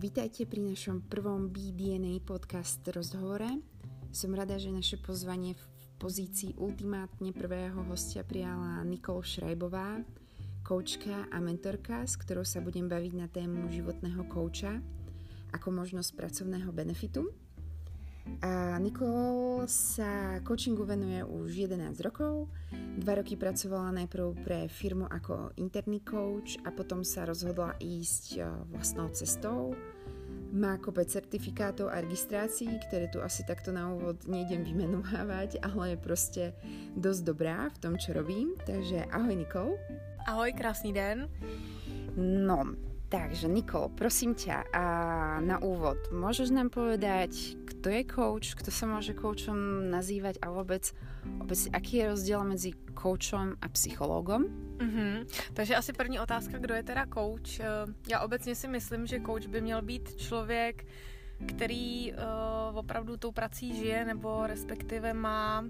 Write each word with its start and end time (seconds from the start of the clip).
Vítajte 0.00 0.48
pri 0.48 0.64
našom 0.64 1.04
prvom 1.12 1.52
BDNA 1.52 2.24
podcast 2.24 2.80
rozhovore. 2.88 3.60
Som 4.08 4.32
rada, 4.32 4.56
že 4.56 4.72
naše 4.72 4.96
pozvanie 4.96 5.52
v 5.52 5.64
pozícii 6.00 6.56
ultimátne 6.56 7.36
prvého 7.36 7.84
hostia 7.84 8.24
prijala 8.24 8.80
Nikol 8.88 9.20
Šrajbová, 9.20 10.00
koučka 10.64 11.28
a 11.28 11.36
mentorka, 11.44 12.08
s 12.08 12.16
ktorou 12.16 12.48
sa 12.48 12.64
budem 12.64 12.88
baviť 12.88 13.12
na 13.12 13.28
tému 13.28 13.68
životného 13.68 14.24
kouča 14.24 14.80
ako 15.52 15.68
možnosť 15.68 16.16
pracovného 16.16 16.72
benefitu. 16.72 17.28
A 18.40 18.80
Nikol 18.80 19.68
sa 19.68 20.40
coachingu 20.40 20.88
venuje 20.88 21.20
už 21.20 21.68
11 21.68 21.92
rokov. 22.00 22.48
Dva 22.96 23.20
roky 23.20 23.36
pracovala 23.36 23.92
najprv 24.00 24.26
pre 24.40 24.58
firmu 24.68 25.04
ako 25.04 25.52
interný 25.60 26.00
coach 26.00 26.56
a 26.64 26.72
potom 26.72 27.04
sa 27.04 27.28
rozhodla 27.28 27.76
ísť 27.76 28.24
e, 28.36 28.40
vlastnou 28.72 29.12
cestou. 29.12 29.76
Má 30.50 30.80
kopec 30.82 31.06
certifikátov 31.06 31.92
a 31.92 32.02
registrácií, 32.02 32.80
ktoré 32.88 33.12
tu 33.12 33.22
asi 33.22 33.46
takto 33.46 33.70
na 33.70 33.92
úvod 33.92 34.24
nejdem 34.26 34.64
vymenovávať, 34.64 35.60
ale 35.68 35.94
je 35.94 35.98
proste 36.00 36.44
dosť 36.96 37.20
dobrá 37.22 37.68
v 37.70 37.78
tom, 37.78 37.94
čo 38.00 38.16
robím. 38.16 38.56
Takže 38.64 39.04
ahoj 39.12 39.36
Nikol. 39.36 39.76
Ahoj, 40.24 40.50
krásný 40.56 40.96
den. 40.96 41.28
No, 42.16 42.74
takže 43.10 43.50
Nikol, 43.50 43.90
prosím 43.98 44.38
ťa, 44.38 44.70
a 44.70 44.84
na 45.42 45.58
úvod, 45.58 45.98
môžeš 46.14 46.54
nám 46.54 46.70
povedať, 46.70 47.58
kto 47.66 47.90
je 47.90 48.02
coach, 48.06 48.54
kto 48.54 48.70
sa 48.70 48.86
môže 48.86 49.18
coachom 49.18 49.90
nazývať 49.90 50.38
a 50.38 50.54
vôbec, 50.54 50.94
vôbec 51.26 51.58
aký 51.74 52.06
je 52.06 52.10
rozdiel 52.14 52.40
mezi 52.46 52.70
coachom 52.94 53.58
a 53.58 53.66
psychologom? 53.74 54.46
Mm-hmm. 54.78 55.14
Takže 55.52 55.76
asi 55.76 55.92
první 55.92 56.22
otázka, 56.22 56.58
kdo 56.62 56.74
je 56.74 56.82
teda 56.82 57.06
coach. 57.10 57.60
Eh, 57.60 57.66
já 58.08 58.20
obecně 58.20 58.54
si 58.54 58.68
myslím, 58.68 59.06
že 59.06 59.20
coach 59.20 59.46
by 59.46 59.60
měl 59.60 59.82
být 59.82 60.16
člověk, 60.16 60.86
který 61.46 62.12
uh, 62.12 62.18
opravdu 62.78 63.16
tou 63.16 63.32
prací 63.32 63.76
žije, 63.76 64.04
nebo 64.04 64.46
respektive 64.46 65.14
má 65.14 65.64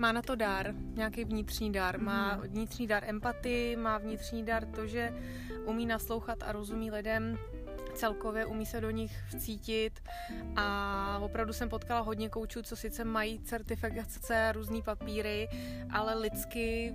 má 0.00 0.12
na 0.12 0.22
to 0.22 0.34
dar, 0.34 0.74
nějaký 0.74 1.24
vnitřní 1.24 1.72
dar. 1.72 2.00
Má 2.00 2.36
mhm. 2.36 2.48
vnitřní 2.48 2.86
dar 2.86 3.04
empatii, 3.04 3.76
má 3.76 3.98
vnitřní 3.98 4.44
dar 4.44 4.66
to, 4.66 4.86
že 4.86 5.14
umí 5.64 5.86
naslouchat 5.86 6.42
a 6.42 6.52
rozumí 6.52 6.90
lidem 6.90 7.38
celkově 7.94 8.46
umí 8.46 8.66
se 8.66 8.80
do 8.80 8.90
nich 8.90 9.12
vcítit 9.28 10.00
a 10.56 11.18
opravdu 11.22 11.52
jsem 11.52 11.68
potkala 11.68 12.00
hodně 12.00 12.28
koučů, 12.28 12.62
co 12.62 12.76
sice 12.76 13.04
mají 13.04 13.38
certifikace, 13.38 14.52
různé 14.52 14.82
papíry, 14.82 15.48
ale 15.90 16.14
lidsky 16.14 16.94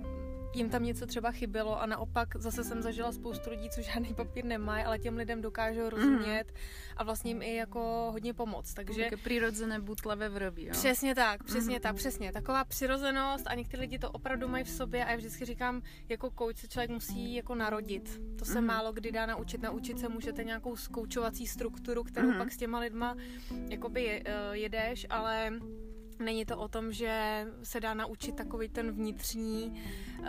jim 0.56 0.70
tam 0.70 0.82
něco 0.82 1.06
třeba 1.06 1.30
chybělo 1.30 1.80
a 1.80 1.86
naopak 1.86 2.36
zase 2.36 2.64
jsem 2.64 2.82
zažila 2.82 3.12
spoustu 3.12 3.50
lidí, 3.50 3.70
co 3.70 3.82
žádný 3.82 4.14
papír 4.14 4.44
nemají, 4.44 4.84
ale 4.84 4.98
těm 4.98 5.16
lidem 5.16 5.42
dokážou 5.42 5.88
rozumět 5.88 6.44
mm. 6.46 6.56
a 6.96 7.04
vlastně 7.04 7.30
jim 7.30 7.42
i 7.42 7.54
jako 7.54 8.08
hodně 8.12 8.34
pomoct. 8.34 8.74
Takže 8.74 9.02
Také 9.02 9.16
přirozené 9.16 9.80
butle 9.80 10.16
ve 10.16 10.28
vrobí, 10.28 10.64
jo? 10.64 10.72
Přesně 10.72 11.14
tak, 11.14 11.44
přesně 11.44 11.74
mm. 11.74 11.80
tak, 11.80 11.96
přesně. 11.96 12.32
Taková 12.32 12.64
přirozenost 12.64 13.46
a 13.46 13.54
někteří 13.54 13.80
lidi 13.80 13.98
to 13.98 14.10
opravdu 14.10 14.48
mají 14.48 14.64
v 14.64 14.70
sobě 14.70 15.04
a 15.04 15.10
já 15.10 15.16
vždycky 15.16 15.44
říkám, 15.44 15.82
jako 16.08 16.30
coach 16.38 16.56
se 16.56 16.68
člověk 16.68 16.90
musí 16.90 17.34
jako 17.34 17.54
narodit. 17.54 18.20
To 18.38 18.44
se 18.44 18.60
mm. 18.60 18.66
málo 18.66 18.92
kdy 18.92 19.12
dá 19.12 19.26
naučit. 19.26 19.62
Naučit 19.62 19.98
se 19.98 20.08
můžete 20.08 20.44
nějakou 20.44 20.76
zkoučovací 20.76 21.46
strukturu, 21.46 22.04
kterou 22.04 22.32
mm. 22.32 22.38
pak 22.38 22.52
s 22.52 22.56
těma 22.56 22.78
lidma 22.78 23.16
jakoby 23.68 24.22
eh, 24.24 24.32
jedeš, 24.52 25.06
ale 25.10 25.52
Není 26.18 26.44
to 26.44 26.58
o 26.58 26.68
tom, 26.68 26.92
že 26.92 27.44
se 27.62 27.80
dá 27.80 27.94
naučit 27.94 28.36
takový 28.36 28.68
ten 28.68 28.92
vnitřní, 28.92 29.82
uh, 30.18 30.26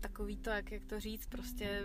takový 0.00 0.36
to, 0.36 0.50
jak, 0.50 0.72
jak 0.72 0.84
to 0.84 1.00
říct, 1.00 1.26
prostě 1.26 1.82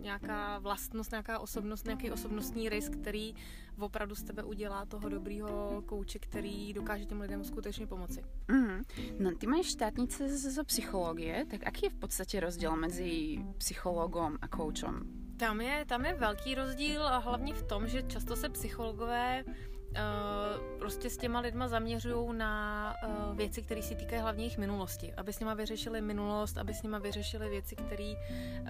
nějaká 0.00 0.58
vlastnost, 0.58 1.10
nějaká 1.10 1.38
osobnost, 1.38 1.84
nějaký 1.84 2.10
osobnostní 2.10 2.68
rys, 2.68 2.88
který 2.88 3.34
opravdu 3.78 4.14
z 4.14 4.22
tebe 4.22 4.42
udělá 4.42 4.86
toho 4.86 5.08
dobrýho 5.08 5.82
kouče, 5.86 6.18
který 6.18 6.72
dokáže 6.72 7.04
těm 7.04 7.20
lidem 7.20 7.44
skutečně 7.44 7.86
pomoci. 7.86 8.24
Mm. 8.48 8.82
No, 9.18 9.34
ty 9.34 9.46
máš 9.46 9.66
štátnice 9.66 10.38
z 10.38 10.64
psychologie, 10.64 11.46
tak 11.50 11.60
jaký 11.64 11.86
je 11.86 11.90
v 11.90 11.94
podstatě 11.94 12.40
rozdíl 12.40 12.76
mezi 12.76 13.38
psychologom 13.58 14.38
a 14.42 14.48
koučem? 14.48 15.02
Tam 15.36 15.60
je, 15.60 15.84
tam 15.84 16.04
je 16.04 16.14
velký 16.14 16.54
rozdíl 16.54 17.06
a 17.06 17.18
hlavně 17.18 17.54
v 17.54 17.62
tom, 17.62 17.88
že 17.88 18.02
často 18.02 18.36
se 18.36 18.48
psychologové 18.48 19.44
Uh, 19.92 20.78
prostě 20.78 21.10
s 21.10 21.16
těma 21.16 21.40
lidma 21.40 21.68
zaměřují 21.68 22.36
na 22.36 22.94
uh, 23.06 23.36
věci, 23.36 23.62
které 23.62 23.82
si 23.82 23.94
týkají 23.94 24.22
hlavně 24.22 24.44
jejich 24.44 24.58
minulosti. 24.58 25.14
Aby 25.14 25.32
s 25.32 25.40
nima 25.40 25.54
vyřešili 25.54 26.00
minulost, 26.00 26.58
aby 26.58 26.74
s 26.74 26.82
nima 26.82 26.98
vyřešili 26.98 27.48
věci, 27.48 27.76
které 27.76 28.12
uh, 28.12 28.68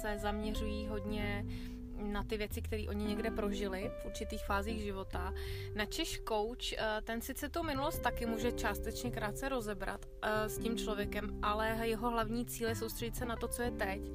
se 0.00 0.18
zaměřují 0.18 0.86
hodně 0.86 1.46
na 2.02 2.24
ty 2.24 2.36
věci, 2.36 2.62
které 2.62 2.82
oni 2.88 3.04
někde 3.04 3.30
prožili 3.30 3.90
v 4.02 4.06
určitých 4.06 4.44
fázích 4.44 4.82
života. 4.82 5.34
Na 5.74 5.84
Češ 5.84 6.20
coach, 6.28 7.02
ten 7.04 7.20
sice 7.20 7.48
tu 7.48 7.62
minulost 7.62 7.98
taky 7.98 8.26
může 8.26 8.52
částečně 8.52 9.10
krátce 9.10 9.48
rozebrat 9.48 10.06
s 10.22 10.58
tím 10.58 10.76
člověkem, 10.76 11.38
ale 11.42 11.78
jeho 11.82 12.10
hlavní 12.10 12.46
cíl 12.46 12.68
je 12.68 12.76
soustředit 12.76 13.16
se 13.16 13.24
na 13.24 13.36
to, 13.36 13.48
co 13.48 13.62
je 13.62 13.70
teď 13.70 14.12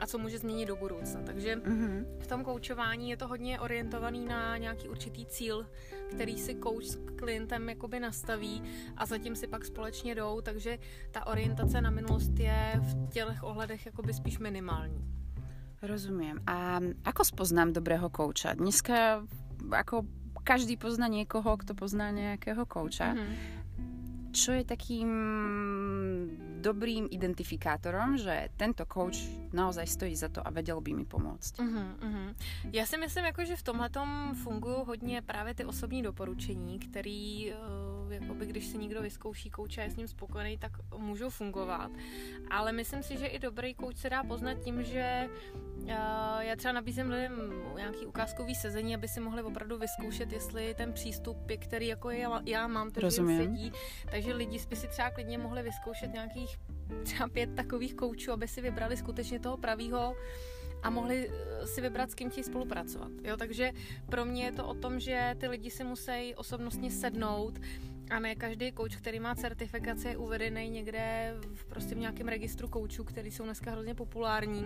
a 0.00 0.06
co 0.06 0.18
může 0.18 0.38
změnit 0.38 0.66
do 0.66 0.76
budoucna. 0.76 1.20
Takže 1.22 1.56
mm-hmm. 1.56 2.04
v 2.18 2.26
tom 2.26 2.44
koučování 2.44 3.10
je 3.10 3.16
to 3.16 3.28
hodně 3.28 3.60
orientovaný 3.60 4.26
na 4.26 4.56
nějaký 4.56 4.88
určitý 4.88 5.26
cíl, 5.26 5.66
který 6.10 6.38
si 6.38 6.54
kouč 6.54 6.84
s 6.84 6.98
klientem 7.16 7.68
jakoby 7.68 8.00
nastaví 8.00 8.62
a 8.96 9.06
zatím 9.06 9.36
si 9.36 9.46
pak 9.46 9.64
společně 9.64 10.14
jdou, 10.14 10.40
takže 10.40 10.78
ta 11.10 11.26
orientace 11.26 11.80
na 11.80 11.90
minulost 11.90 12.38
je 12.38 12.80
v 12.82 13.10
těch 13.10 13.42
ohledech 13.42 13.86
jakoby 13.86 14.14
spíš 14.14 14.38
minimální. 14.38 15.04
Rozumím. 15.82 16.40
A 16.46 16.80
ako 17.04 17.24
spoznám 17.24 17.72
dobrého 17.72 18.10
kouča? 18.10 18.52
Dneska 18.52 19.24
ako 19.72 20.04
každý 20.44 20.76
pozná 20.76 21.06
někoho, 21.06 21.56
kdo 21.56 21.74
pozná 21.74 22.10
nějakého 22.10 22.66
kouča. 22.66 23.14
Mm-hmm 23.14 23.59
čo 24.32 24.52
je 24.52 24.64
takým 24.64 25.08
dobrým 26.60 27.08
identifikátorom, 27.10 28.18
že 28.20 28.52
tento 28.56 28.84
coach 28.84 29.18
naozaj 29.52 29.86
stojí 29.86 30.14
za 30.16 30.28
to 30.28 30.44
a 30.44 30.50
vedel 30.50 30.80
by 30.80 30.92
mi 30.94 31.04
pomoct. 31.04 31.58
Uh-huh, 31.58 31.96
uh-huh. 31.98 32.34
Já 32.72 32.86
si 32.86 32.98
myslím, 32.98 33.24
jako, 33.24 33.44
že 33.44 33.56
v 33.56 33.62
tomhle 33.62 33.90
fungují 34.42 34.76
hodně 34.86 35.22
právě 35.22 35.54
ty 35.54 35.64
osobní 35.64 36.02
doporučení, 36.02 36.78
který 36.78 37.52
uh, 37.52 37.99
jakoby, 38.12 38.46
když 38.46 38.66
si 38.66 38.78
někdo 38.78 39.02
vyzkouší 39.02 39.50
kouče 39.50 39.80
a 39.80 39.84
je 39.84 39.90
s 39.90 39.96
ním 39.96 40.08
spokojený, 40.08 40.58
tak 40.58 40.72
můžou 40.98 41.30
fungovat. 41.30 41.90
Ale 42.50 42.72
myslím 42.72 43.02
si, 43.02 43.16
že 43.16 43.26
i 43.26 43.38
dobrý 43.38 43.74
kouč 43.74 43.96
se 43.96 44.10
dá 44.10 44.24
poznat 44.24 44.54
tím, 44.54 44.82
že 44.82 45.28
já 46.40 46.56
třeba 46.56 46.72
nabízím 46.72 47.10
lidem 47.10 47.52
nějaký 47.76 48.06
ukázkový 48.06 48.54
sezení, 48.54 48.94
aby 48.94 49.08
si 49.08 49.20
mohli 49.20 49.42
opravdu 49.42 49.78
vyzkoušet, 49.78 50.32
jestli 50.32 50.74
ten 50.74 50.92
přístup, 50.92 51.36
který 51.58 51.86
jako 51.86 52.10
je, 52.10 52.26
já 52.44 52.66
mám, 52.66 52.90
takže 52.90 53.10
sedí. 53.10 53.72
Takže 54.10 54.34
lidi 54.34 54.58
by 54.68 54.76
si 54.76 54.88
třeba 54.88 55.10
klidně 55.10 55.38
mohli 55.38 55.62
vyzkoušet 55.62 56.12
nějakých 56.12 56.58
třeba 57.04 57.28
pět 57.28 57.54
takových 57.54 57.94
koučů, 57.94 58.32
aby 58.32 58.48
si 58.48 58.60
vybrali 58.60 58.96
skutečně 58.96 59.40
toho 59.40 59.56
pravýho 59.56 60.14
a 60.82 60.90
mohli 60.90 61.30
eh, 61.30 61.66
si 61.66 61.80
vybrat, 61.80 62.10
s 62.10 62.14
kým 62.14 62.30
chtějí 62.30 62.44
spolupracovat. 62.44 63.10
Jo, 63.24 63.36
takže 63.36 63.72
pro 64.10 64.24
mě 64.24 64.44
je 64.44 64.52
to 64.52 64.66
o 64.66 64.74
tom, 64.74 65.00
že 65.00 65.34
ty 65.38 65.48
lidi 65.48 65.70
si 65.70 65.84
musí 65.84 66.34
osobnostně 66.36 66.90
sednout, 66.90 67.58
a 68.10 68.18
ne 68.18 68.34
každý 68.34 68.72
kouč, 68.72 68.96
který 68.96 69.20
má 69.20 69.34
certifikaci, 69.34 70.08
je 70.08 70.16
uvedený 70.16 70.70
někde 70.70 71.34
v, 71.54 71.64
prostě 71.64 71.94
v 71.94 71.98
nějakém 71.98 72.28
registru 72.28 72.68
koučů, 72.68 73.04
který 73.04 73.30
jsou 73.30 73.44
dneska 73.44 73.70
hrozně 73.70 73.94
populární, 73.94 74.64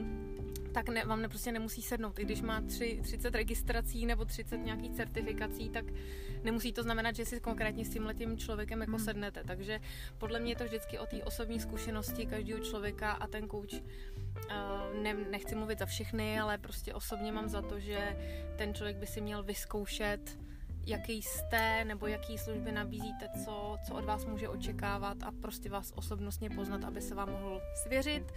tak 0.72 0.88
ne, 0.88 1.04
vám 1.04 1.22
ne, 1.22 1.28
prostě 1.28 1.52
nemusí 1.52 1.82
sednout. 1.82 2.18
I 2.18 2.24
když 2.24 2.42
má 2.42 2.60
tři, 2.60 3.00
30 3.02 3.34
registrací 3.34 4.06
nebo 4.06 4.24
30 4.24 4.56
nějakých 4.56 4.92
certifikací, 4.92 5.70
tak 5.70 5.84
nemusí 6.44 6.72
to 6.72 6.82
znamenat, 6.82 7.16
že 7.16 7.24
si 7.24 7.40
konkrétně 7.40 7.84
s 7.84 7.90
tím 7.90 8.06
letím 8.06 8.38
člověkem 8.38 8.80
jako 8.80 8.96
hmm. 8.96 9.04
sednete. 9.04 9.44
Takže 9.44 9.80
podle 10.18 10.40
mě 10.40 10.52
je 10.52 10.56
to 10.56 10.64
vždycky 10.64 10.98
o 10.98 11.06
té 11.06 11.22
osobní 11.22 11.60
zkušenosti 11.60 12.26
každého 12.26 12.60
člověka 12.60 13.12
a 13.12 13.26
ten 13.26 13.48
kouč 13.48 13.72
uh, 13.72 15.02
ne, 15.02 15.14
nechci 15.30 15.54
mluvit 15.54 15.78
za 15.78 15.86
všechny, 15.86 16.40
ale 16.40 16.58
prostě 16.58 16.94
osobně 16.94 17.32
mám 17.32 17.48
za 17.48 17.62
to, 17.62 17.80
že 17.80 18.16
ten 18.56 18.74
člověk 18.74 18.96
by 18.96 19.06
si 19.06 19.20
měl 19.20 19.42
vyzkoušet 19.42 20.38
jaký 20.86 21.22
jste 21.22 21.84
nebo 21.84 22.06
jaký 22.06 22.38
služby 22.38 22.72
nabízíte, 22.72 23.28
co, 23.44 23.76
co 23.86 23.94
od 23.94 24.04
vás 24.04 24.26
může 24.26 24.48
očekávat 24.48 25.22
a 25.22 25.32
prostě 25.32 25.70
vás 25.70 25.92
osobnostně 25.96 26.50
poznat, 26.50 26.84
aby 26.84 27.00
se 27.00 27.14
vám 27.14 27.30
mohl 27.30 27.60
svěřit, 27.82 28.32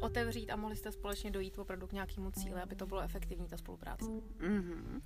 otevřít 0.00 0.50
a 0.50 0.56
mohli 0.56 0.76
jste 0.76 0.92
společně 0.92 1.30
dojít 1.30 1.58
opravdu 1.58 1.86
k 1.86 1.92
nějakému 1.92 2.30
cíli, 2.30 2.60
aby 2.60 2.76
to 2.76 2.86
bylo 2.86 3.00
efektivní, 3.00 3.46
ta 3.48 3.56
spolupráce. 3.56 4.04
Mm-hmm. 4.04 5.00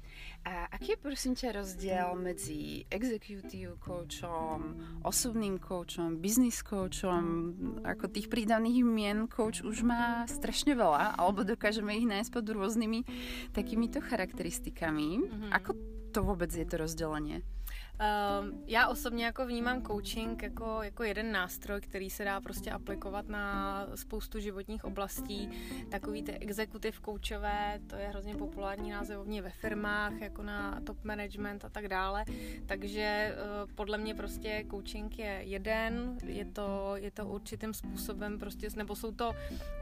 A 0.45 0.65
aký 0.65 0.89
je 0.89 0.97
prosím 0.97 1.35
tě 1.35 1.53
rozdíl 1.53 2.15
mezi 2.15 2.85
executive 2.91 3.73
coachom, 3.85 4.77
osobným 5.03 5.59
coachom, 5.59 6.17
business 6.17 6.63
coachom, 6.63 7.55
jako 7.87 8.07
těch 8.07 8.29
prídavných 8.29 8.85
mien 8.85 9.29
coach 9.29 9.65
už 9.65 9.83
má 9.83 10.27
strašně 10.27 10.75
veľa, 10.75 11.15
alebo 11.19 11.43
dokážeme 11.45 11.97
ich 11.97 12.07
nájsť 12.07 12.31
pod 12.33 12.49
různými 12.49 13.05
takýmito 13.53 14.01
charakteristikami. 14.01 15.19
Mm-hmm. 15.19 15.51
Ako 15.53 15.73
to 16.15 16.23
vůbec 16.23 16.57
je 16.57 16.65
to 16.65 16.77
rozdělení? 16.77 17.35
Um, 17.35 18.63
já 18.67 18.89
osobně 18.89 19.25
jako 19.25 19.47
vnímám 19.47 19.83
coaching 19.83 20.43
jako, 20.43 20.79
jako 20.83 21.03
jeden 21.03 21.33
nástroj, 21.33 21.81
který 21.81 22.11
se 22.11 22.25
dá 22.25 22.41
prostě 22.41 22.71
aplikovat 22.71 23.29
na 23.29 23.87
spoustu 23.95 24.41
životních 24.41 24.85
oblastí. 24.85 25.51
Takový 25.91 26.23
ty 26.23 26.33
executive 26.33 26.99
coachové, 27.05 27.81
to 27.87 27.97
je 27.97 28.09
hrozně 28.09 28.37
populární 28.37 28.91
názevovně 28.91 29.43
ve 29.43 29.51
firmách, 29.51 30.13
jako 30.21 30.43
na 30.43 30.81
top 30.85 31.05
management 31.05 31.65
a 31.65 31.69
tak 31.69 31.89
dále. 31.89 32.25
Takže 32.67 33.37
uh, 33.37 33.73
podle 33.75 33.99
mě 33.99 34.15
prostě 34.15 34.65
coaching 34.71 35.19
je 35.19 35.41
jeden, 35.41 36.19
je 36.27 36.45
to, 36.45 36.93
je 36.95 37.11
to 37.11 37.27
určitým 37.27 37.75
způsobem 37.75 38.39
prostě, 38.39 38.69
nebo 38.77 38.97
jsou 38.97 39.13
to 39.13 39.33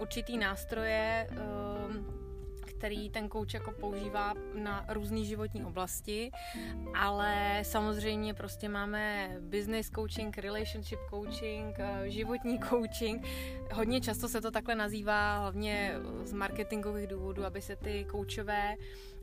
určitý 0.01 0.39
nástroje, 0.39 1.29
uh, 1.31 2.22
který 2.83 3.11
ten 3.11 3.31
coach 3.31 3.55
jako 3.55 3.73
používá 3.73 4.35
na 4.55 4.85
různé 4.89 5.25
životní 5.25 5.65
oblasti, 5.65 6.31
ale 6.95 7.61
samozřejmě 7.63 8.35
prostě 8.35 8.69
máme 8.69 9.37
business 9.41 9.91
coaching, 9.91 10.39
relationship 10.39 10.99
coaching, 11.11 11.77
eh, 11.79 12.11
životní 12.11 12.59
coaching. 12.69 13.27
Hodně 13.73 14.01
často 14.01 14.29
se 14.29 14.41
to 14.41 14.51
takhle 14.51 14.75
nazývá, 14.75 15.39
hlavně 15.39 15.95
z 16.25 16.33
marketingových 16.33 17.07
důvodů, 17.07 17.45
aby 17.45 17.63
se 17.63 17.77
ty 17.77 18.05
koučové 18.11 18.77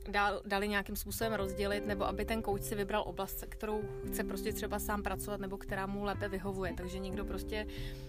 dal, 0.08 0.40
dali 0.46 0.68
nějakým 0.68 0.96
způsobem 0.96 1.32
rozdělit, 1.32 1.86
nebo 1.86 2.04
aby 2.04 2.24
ten 2.24 2.42
coach 2.42 2.62
si 2.62 2.74
vybral 2.74 3.02
oblast, 3.06 3.44
kterou 3.48 3.82
chce 4.06 4.24
prostě 4.24 4.52
třeba 4.52 4.78
sám 4.78 5.02
pracovat, 5.02 5.40
nebo 5.40 5.56
která 5.56 5.86
mu 5.86 6.04
lépe 6.04 6.28
vyhovuje. 6.28 6.72
Takže 6.76 6.98
někdo 6.98 7.24
prostě 7.24 7.66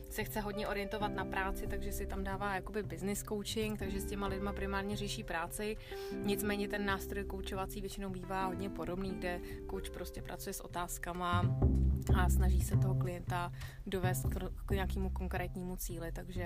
se 0.09 0.23
chce 0.23 0.39
hodně 0.41 0.67
orientovat 0.67 1.11
na 1.11 1.25
práci, 1.25 1.67
takže 1.67 1.91
si 1.91 2.05
tam 2.05 2.23
dává 2.23 2.55
jakoby 2.55 2.83
business 2.83 3.23
coaching, 3.23 3.79
takže 3.79 4.01
s 4.01 4.05
těma 4.05 4.27
lidma 4.27 4.53
primárně 4.53 4.97
řeší 4.97 5.23
práci. 5.23 5.77
Nicméně 6.23 6.67
ten 6.67 6.85
nástroj 6.85 7.23
koučovací 7.23 7.81
většinou 7.81 8.09
bývá 8.09 8.45
hodně 8.45 8.69
podobný, 8.69 9.11
kde 9.11 9.39
coach 9.69 9.89
prostě 9.89 10.21
pracuje 10.21 10.53
s 10.53 10.61
otázkama 10.61 11.57
a 12.15 12.29
snaží 12.29 12.61
se 12.61 12.77
toho 12.77 12.95
klienta 12.95 13.51
dovést 13.91 14.25
k 14.65 14.71
nějakému 14.71 15.09
konkrétnímu 15.09 15.75
cíli, 15.75 16.11
takže 16.11 16.43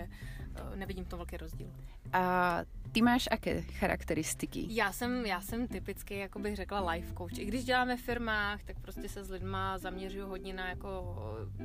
eh, 0.56 0.76
nevidím 0.76 1.06
to 1.06 1.18
velký 1.18 1.38
rozdíl. 1.38 1.72
A 2.14 2.60
ty 2.92 3.02
máš 3.02 3.28
jaké 3.32 3.62
charakteristiky? 3.62 4.68
Já 4.70 4.92
jsem, 4.92 5.26
já 5.26 5.42
jsem 5.42 5.68
typicky, 5.68 6.18
jako 6.18 6.40
bych 6.40 6.56
řekla, 6.56 6.92
life 6.92 7.14
coach. 7.18 7.38
I 7.38 7.46
když 7.46 7.64
dělám 7.64 7.88
ve 7.88 7.98
firmách, 7.98 8.64
tak 8.64 8.80
prostě 8.80 9.10
se 9.10 9.24
s 9.24 9.30
lidma 9.30 9.78
zaměřuju 9.78 10.28
hodně 10.28 10.54
na 10.54 10.70
jako 10.70 11.16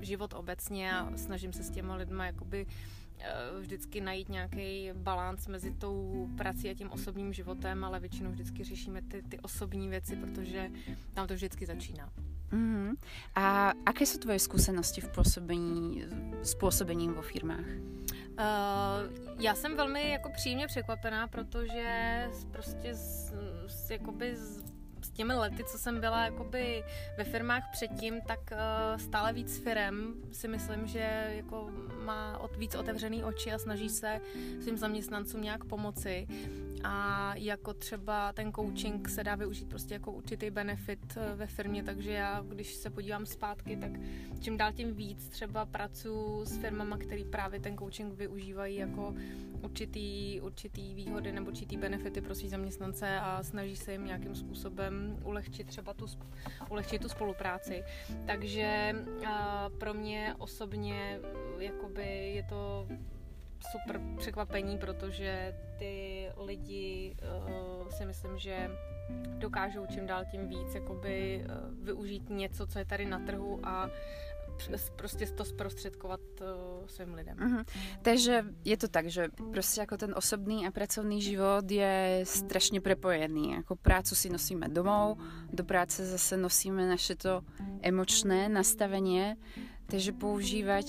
život 0.00 0.32
obecně 0.32 0.92
a 0.92 1.16
snažím 1.16 1.52
se 1.52 1.62
s 1.62 1.70
těma 1.70 1.94
lidma 1.94 2.26
jakoby 2.26 2.66
eh, 3.18 3.60
vždycky 3.60 4.00
najít 4.00 4.28
nějaký 4.28 4.90
balans 4.94 5.46
mezi 5.46 5.70
tou 5.70 6.28
prací 6.36 6.70
a 6.70 6.74
tím 6.74 6.90
osobním 6.90 7.32
životem, 7.32 7.84
ale 7.84 8.00
většinou 8.00 8.30
vždycky 8.30 8.64
řešíme 8.64 9.02
ty, 9.02 9.22
ty 9.22 9.38
osobní 9.38 9.88
věci, 9.88 10.16
protože 10.16 10.70
tam 11.14 11.26
to 11.26 11.34
vždycky 11.34 11.66
začíná. 11.66 12.12
Mm-hmm. 12.52 12.94
A 13.34 13.72
jaké 13.86 14.06
jsou 14.06 14.18
tvoje 14.18 14.38
zkušenosti 14.38 15.00
v 15.00 15.08
působení, 15.08 16.04
s 16.42 16.54
působením 16.54 17.14
vo 17.14 17.22
firmách? 17.22 17.66
Uh, 18.40 19.36
já 19.38 19.54
jsem 19.54 19.76
velmi 19.76 20.10
jako 20.10 20.30
příjemně 20.30 20.66
překvapená, 20.66 21.26
protože 21.28 22.28
prostě 22.50 22.94
z, 22.94 23.32
z, 23.66 23.90
jakoby 23.90 24.36
z, 24.36 24.64
s 25.02 25.10
těmi 25.10 25.34
lety, 25.34 25.64
co 25.64 25.78
jsem 25.78 26.00
byla 26.00 26.24
jakoby 26.24 26.84
ve 27.18 27.24
firmách 27.24 27.62
předtím, 27.72 28.20
tak 28.20 28.40
uh, 28.52 29.00
stále 29.00 29.32
víc 29.32 29.58
firem 29.58 30.14
si 30.32 30.48
myslím, 30.48 30.86
že 30.86 31.32
jako 31.36 31.70
má 32.04 32.38
od, 32.38 32.56
víc 32.56 32.74
otevřený 32.74 33.24
oči 33.24 33.52
a 33.52 33.58
snaží 33.58 33.88
se 33.88 34.20
svým 34.62 34.76
zaměstnancům 34.76 35.42
nějak 35.42 35.64
pomoci 35.64 36.26
a 36.84 37.34
jako 37.34 37.74
třeba 37.74 38.32
ten 38.32 38.52
coaching 38.52 39.08
se 39.08 39.24
dá 39.24 39.34
využít 39.34 39.68
prostě 39.68 39.94
jako 39.94 40.12
určitý 40.12 40.50
benefit 40.50 41.16
eh, 41.16 41.34
ve 41.34 41.46
firmě, 41.46 41.82
takže 41.82 42.12
já, 42.12 42.44
když 42.48 42.74
se 42.74 42.90
podívám 42.90 43.26
zpátky, 43.26 43.76
tak 43.76 43.90
čím 44.40 44.56
dál 44.56 44.72
tím 44.72 44.94
víc 44.94 45.28
třeba 45.28 45.66
pracuji 45.66 46.44
s 46.44 46.58
firmama, 46.58 46.98
který 46.98 47.24
právě 47.24 47.60
ten 47.60 47.78
coaching 47.78 48.14
využívají 48.14 48.76
jako 48.76 49.14
určitý, 49.62 50.40
určitý 50.40 50.94
výhody 50.94 51.32
nebo 51.32 51.50
určitý 51.50 51.76
benefity 51.76 52.20
pro 52.20 52.34
svý 52.34 52.48
zaměstnance 52.48 53.18
a 53.20 53.42
snaží 53.42 53.76
se 53.76 53.92
jim 53.92 54.04
nějakým 54.04 54.34
způsobem 54.34 55.18
ulehčit 55.24 55.66
třeba 55.66 55.94
tu, 55.94 56.06
ulehčit 56.70 57.02
tu 57.02 57.08
spolupráci. 57.08 57.84
Takže 58.26 58.96
pro 59.78 59.94
mě 59.94 60.34
osobně 60.38 61.20
jakoby 61.58 62.32
je 62.34 62.42
to 62.42 62.88
super 63.70 64.00
překvapení, 64.18 64.78
protože 64.78 65.54
ty 65.78 66.26
lidi 66.36 67.16
uh, 67.82 67.88
si 67.88 68.04
myslím, 68.04 68.38
že 68.38 68.70
dokážou 69.38 69.86
čím 69.86 70.06
dál 70.06 70.24
tím 70.30 70.48
víc 70.48 70.74
jakoby 70.74 71.44
uh, 71.44 71.84
využít 71.84 72.30
něco, 72.30 72.66
co 72.66 72.78
je 72.78 72.84
tady 72.84 73.06
na 73.06 73.18
trhu 73.18 73.60
a 73.62 73.90
prostě 74.96 75.26
to 75.26 75.44
zprostředkovat 75.44 76.20
uh, 76.40 76.86
svým 76.86 77.14
lidem. 77.14 77.36
Uh-huh. 77.36 77.64
Takže 78.02 78.44
je 78.64 78.76
to 78.76 78.88
tak, 78.88 79.06
že 79.06 79.28
prostě 79.52 79.80
jako 79.80 79.96
ten 79.96 80.14
osobný 80.16 80.66
a 80.66 80.70
pracovný 80.70 81.22
život 81.22 81.70
je 81.70 82.20
strašně 82.24 82.80
prepojený. 82.80 83.52
Jako 83.52 83.76
prácu 83.76 84.14
si 84.14 84.30
nosíme 84.30 84.68
domů, 84.68 85.16
do 85.52 85.64
práce 85.64 86.06
zase 86.06 86.36
nosíme 86.36 86.88
naše 86.88 87.14
to 87.16 87.42
emočné 87.82 88.48
nastavení, 88.48 89.34
takže 89.86 90.12
používat 90.12 90.84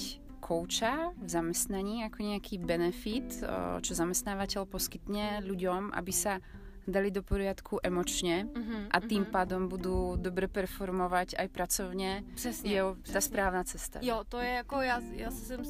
kouča 0.51 1.11
v 1.21 1.29
zamestnaní 1.29 2.01
jako 2.01 2.23
nějaký 2.23 2.57
benefit, 2.57 3.43
čo 3.81 3.93
zamestnávateľ 3.95 4.67
poskytne 4.67 5.39
ľuďom, 5.47 5.95
aby 5.95 6.11
sa 6.11 6.43
dali 6.87 7.11
do 7.11 7.23
poriadku 7.23 7.79
emočně 7.83 8.47
mm-hmm, 8.51 8.87
a 8.91 8.99
tím 8.99 9.23
mm-hmm. 9.23 9.31
pádem 9.31 9.67
budu 9.67 10.15
dobře 10.15 10.47
performovat 10.47 11.27
aj 11.37 11.47
pracovně. 11.47 12.23
Přesně. 12.35 12.71
Je 12.71 12.83
ta 13.13 13.21
správná 13.21 13.63
cesta. 13.63 13.99
Jo, 14.01 14.23
to 14.29 14.37
je 14.37 14.49
jako, 14.49 14.81
já, 14.81 14.99
já 15.11 15.31
jsem 15.31 15.61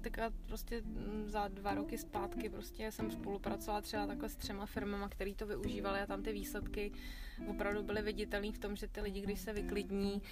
teďka 0.00 0.30
prostě 0.46 0.82
za 1.24 1.48
dva 1.48 1.74
roky 1.74 1.98
zpátky 1.98 2.48
prostě 2.48 2.92
jsem 2.92 3.10
spolupracovala 3.10 3.80
třeba 3.80 4.06
takhle 4.06 4.28
s 4.28 4.36
třema 4.36 4.66
firmama, 4.66 5.08
který 5.08 5.34
to 5.34 5.46
využívali 5.46 6.00
a 6.00 6.06
tam 6.06 6.22
ty 6.22 6.32
výsledky 6.32 6.92
opravdu 7.48 7.82
byly 7.82 8.02
viditelný 8.02 8.52
v 8.52 8.58
tom, 8.58 8.76
že 8.76 8.88
ty 8.88 9.00
lidi, 9.00 9.20
když 9.20 9.40
se 9.40 9.52
vyklidní, 9.52 10.22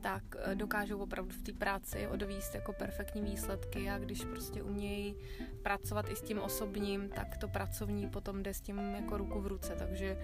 tak 0.00 0.22
eh, 0.38 0.54
dokážou 0.54 0.98
opravdu 0.98 1.30
v 1.30 1.42
té 1.42 1.52
práci 1.52 2.06
odvíst 2.06 2.54
jako 2.54 2.72
perfektní 2.72 3.22
výsledky. 3.22 3.90
A 3.90 3.98
když 3.98 4.24
prostě 4.24 4.62
umějí 4.62 5.16
pracovat 5.62 6.10
i 6.10 6.16
s 6.16 6.22
tím 6.22 6.38
osobním, 6.38 7.08
tak 7.08 7.36
to 7.36 7.48
pracovní 7.48 8.08
potom 8.08 8.42
jde 8.42 8.54
s 8.54 8.60
tím 8.60 8.78
jako 8.78 9.18
ruku 9.18 9.40
v 9.40 9.46
ruce, 9.46 9.74
takže 9.78 10.18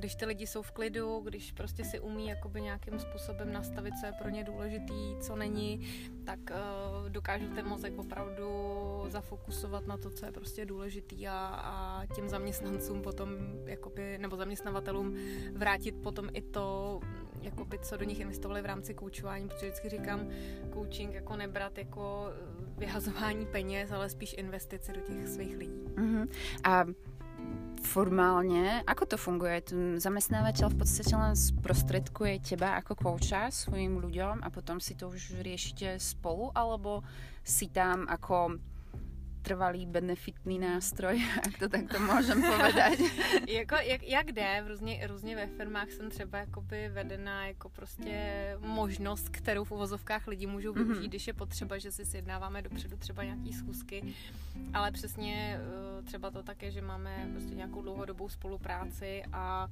když 0.00 0.14
ty 0.14 0.26
lidi 0.26 0.46
jsou 0.46 0.62
v 0.62 0.70
klidu, 0.70 1.20
když 1.20 1.52
prostě 1.52 1.84
si 1.84 2.00
umí 2.00 2.28
jakoby 2.28 2.62
nějakým 2.62 2.98
způsobem 2.98 3.52
nastavit, 3.52 3.94
co 4.00 4.06
je 4.06 4.12
pro 4.12 4.28
ně 4.28 4.44
důležitý, 4.44 5.16
co 5.20 5.36
není, 5.36 5.86
tak 6.24 6.38
uh, 6.50 7.08
dokážu 7.08 7.54
ten 7.54 7.66
mozek 7.68 7.98
opravdu 7.98 8.46
zafokusovat 9.10 9.86
na 9.86 9.96
to, 9.96 10.10
co 10.10 10.26
je 10.26 10.32
prostě 10.32 10.66
důležitý 10.66 11.28
a, 11.28 11.38
a 11.46 12.06
těm 12.06 12.28
zaměstnancům 12.28 13.02
potom, 13.02 13.30
jakoby, 13.64 14.18
nebo 14.18 14.36
zaměstnavatelům 14.36 15.14
vrátit 15.52 15.92
potom 16.02 16.28
i 16.32 16.42
to, 16.42 17.00
jakoby, 17.42 17.78
co 17.78 17.96
do 17.96 18.04
nich 18.04 18.20
investovali 18.20 18.62
v 18.62 18.66
rámci 18.66 18.94
koučování, 18.94 19.48
protože 19.48 19.66
vždycky 19.66 19.88
říkám, 19.88 20.28
coaching 20.74 21.14
jako 21.14 21.36
nebrat 21.36 21.78
jako 21.78 22.26
vyhazování 22.78 23.46
peněz, 23.46 23.92
ale 23.92 24.08
spíš 24.08 24.34
investice 24.38 24.92
do 24.92 25.00
těch 25.00 25.28
svých 25.28 25.56
lidí. 25.56 25.80
Uh-huh. 25.94 26.28
A 26.64 26.84
formálně, 27.82 28.82
ako 28.86 29.06
to 29.06 29.16
funguje? 29.16 29.60
Ten 29.60 30.00
zaměstnávatel 30.00 30.68
v 30.68 30.74
podstatě 30.74 31.16
len 31.16 31.36
zprostredkuje 31.36 32.38
těba 32.38 32.74
jako 32.74 32.94
kouča 32.94 33.50
svým 33.50 33.96
lidem 33.96 34.40
a 34.42 34.50
potom 34.50 34.80
si 34.80 34.94
to 34.94 35.08
už 35.08 35.34
řešíte 35.40 35.98
spolu, 36.00 36.50
alebo 36.54 37.02
si 37.44 37.68
tam 37.68 38.06
jako 38.10 38.52
trvalý 39.42 39.86
benefitný 39.86 40.58
nástroj, 40.58 41.22
jak 41.46 41.58
to 41.58 41.68
takto 41.68 42.00
můžem 42.00 42.42
povedať. 42.42 43.00
jako, 43.48 43.74
jak, 43.74 44.02
jak 44.02 44.32
jde, 44.32 44.62
v 44.64 44.68
různě, 44.68 45.06
různě 45.06 45.36
ve 45.36 45.46
firmách 45.46 45.90
jsem 45.90 46.10
třeba 46.10 46.38
jakoby 46.38 46.88
vedena 46.88 47.46
jako 47.46 47.68
prostě 47.68 48.56
možnost, 48.60 49.28
kterou 49.28 49.64
v 49.64 49.72
uvozovkách 49.72 50.26
lidi 50.26 50.46
můžou 50.46 50.72
mhm. 50.74 50.84
využít, 50.84 51.00
mm-hmm. 51.00 51.08
když 51.08 51.26
je 51.26 51.32
potřeba, 51.32 51.78
že 51.78 51.92
si 51.92 52.04
sjednáváme 52.04 52.62
dopředu 52.62 52.96
třeba 52.96 53.24
nějaký 53.24 53.52
schůzky, 53.52 54.14
ale 54.72 54.90
přesně 54.90 55.60
eh, 55.60 56.02
třeba 56.02 56.30
to 56.30 56.42
také, 56.42 56.70
že 56.70 56.82
máme 56.82 57.28
prostě 57.32 57.54
nějakou 57.54 57.82
dlouhodobou 57.82 58.28
spolupráci 58.28 59.22
a 59.32 59.68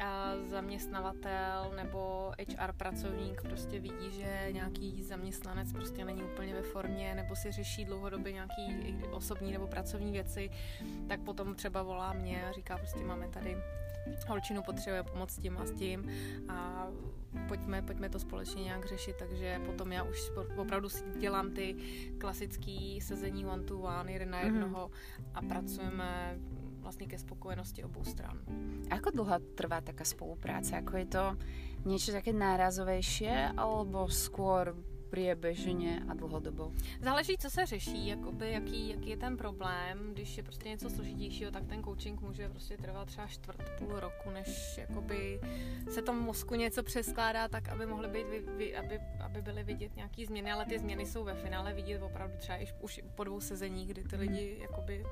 a 0.00 0.32
zaměstnavatel 0.50 1.72
nebo 1.76 2.32
HR 2.38 2.72
pracovník 2.72 3.42
prostě 3.42 3.80
vidí, 3.80 4.10
že 4.10 4.48
nějaký 4.52 5.02
zaměstnanec 5.02 5.72
prostě 5.72 6.04
není 6.04 6.22
úplně 6.22 6.54
ve 6.54 6.62
formě 6.62 7.14
nebo 7.14 7.36
si 7.36 7.52
řeší 7.52 7.84
dlouhodobě 7.84 8.32
nějaký 8.32 8.96
osobní 9.10 9.52
nebo 9.52 9.66
pracovní 9.66 10.12
věci, 10.12 10.50
tak 11.08 11.20
potom 11.20 11.54
třeba 11.54 11.82
volá 11.82 12.12
mě 12.12 12.46
a 12.46 12.52
říká 12.52 12.78
prostě 12.78 13.04
máme 13.04 13.28
tady 13.28 13.56
holčinu 14.28 14.62
potřebuje 14.62 15.02
pomoct 15.02 15.30
s 15.30 15.38
tím 15.38 15.58
a 15.58 15.66
s 15.66 15.72
tím 15.72 16.10
a 16.48 16.86
pojďme, 17.48 17.82
pojďme 17.82 18.08
to 18.08 18.18
společně 18.18 18.62
nějak 18.64 18.86
řešit, 18.86 19.16
takže 19.18 19.60
potom 19.66 19.92
já 19.92 20.02
už 20.02 20.30
opravdu 20.56 20.88
si 20.88 21.04
dělám 21.18 21.50
ty 21.50 21.76
klasické 22.18 22.98
sezení 23.00 23.46
one 23.46 23.62
to 23.62 23.78
one, 23.78 24.12
jeden 24.12 24.30
na 24.30 24.38
mhm. 24.38 24.46
jednoho 24.46 24.88
mm-hmm. 24.88 25.30
a 25.34 25.42
pracujeme 25.42 26.38
vlastně 26.82 27.06
ke 27.06 27.18
spokojenosti 27.18 27.84
obou 27.84 28.04
stran. 28.04 28.42
Ako 28.90 29.10
dlho 29.10 29.38
trvá 29.54 29.80
taká 29.80 30.04
spolupráce? 30.04 30.76
Ako 30.76 30.96
je 30.96 31.06
to 31.06 31.24
niečo 31.86 32.12
také 32.12 32.34
nárazovejšie, 32.34 33.56
alebo 33.56 34.06
skôr 34.10 34.74
priebežně 35.12 36.02
a 36.08 36.14
dlhodobo? 36.14 36.72
Záleží, 37.00 37.36
co 37.38 37.50
se 37.50 37.66
řeší, 37.66 38.06
jakoby, 38.06 38.52
jaký, 38.52 38.88
jaký 38.88 39.10
je 39.10 39.16
ten 39.16 39.36
problém. 39.36 40.10
Když 40.12 40.36
je 40.36 40.42
prostě 40.42 40.68
něco 40.68 40.90
složitějšího, 40.90 41.50
tak 41.50 41.66
ten 41.66 41.84
coaching 41.84 42.20
může 42.20 42.48
prostě 42.48 42.76
trvat 42.76 43.08
třeba 43.08 43.26
čtvrt, 43.26 43.70
půl 43.78 44.00
roku, 44.00 44.30
než 44.30 44.78
jakoby 44.78 45.40
se 45.90 46.02
tomu 46.02 46.20
mozku 46.20 46.54
něco 46.54 46.82
přeskládá 46.82 47.48
tak, 47.48 47.68
aby 47.68 47.86
mohly 47.86 48.08
být, 48.08 48.74
aby, 48.74 49.00
aby 49.24 49.42
byly 49.42 49.64
vidět 49.64 49.96
nějaký 49.96 50.26
změny, 50.26 50.52
ale 50.52 50.64
ty 50.66 50.78
změny 50.78 51.06
jsou 51.06 51.24
ve 51.24 51.34
finále 51.34 51.74
vidět 51.74 52.02
opravdu 52.02 52.36
třeba 52.38 52.58
už 52.80 53.00
po 53.14 53.24
dvou 53.24 53.40
sezeních, 53.40 53.88
kdy 53.88 54.04
ty 54.04 54.16
lidi 54.16 54.58
jakoby 54.60 55.04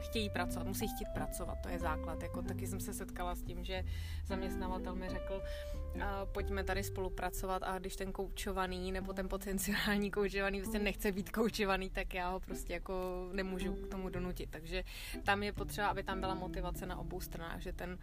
chtějí 0.00 0.30
pracovat, 0.30 0.66
musí 0.66 0.88
chtít 0.88 1.08
pracovat, 1.14 1.58
to 1.62 1.68
je 1.68 1.78
základ. 1.78 2.22
Jako 2.22 2.42
taky 2.42 2.66
jsem 2.66 2.80
se 2.80 2.94
setkala 2.94 3.34
s 3.34 3.42
tím, 3.42 3.64
že 3.64 3.84
zaměstnavatel 4.26 4.94
mi 4.94 5.08
řekl, 5.08 5.42
pojďme 6.32 6.64
tady 6.64 6.82
spolupracovat 6.82 7.62
a 7.62 7.78
když 7.78 7.96
ten 7.96 8.12
koučovaný 8.12 8.92
nebo 8.92 9.12
ten 9.12 9.28
potenciální 9.48 10.10
koučovaný 10.10 10.60
prostě 10.60 10.78
nechce 10.78 11.12
být 11.12 11.30
koučovaný, 11.30 11.90
tak 11.90 12.14
já 12.14 12.30
ho 12.30 12.40
prostě 12.40 12.72
jako 12.72 13.28
nemůžu 13.32 13.72
k 13.72 13.88
tomu 13.88 14.08
donutit. 14.08 14.50
Takže 14.50 14.84
tam 15.24 15.42
je 15.42 15.52
potřeba, 15.52 15.88
aby 15.88 16.02
tam 16.02 16.20
byla 16.20 16.34
motivace 16.34 16.86
na 16.86 16.98
obou 16.98 17.20
stranách, 17.20 17.60
že 17.60 17.72
ten 17.72 17.98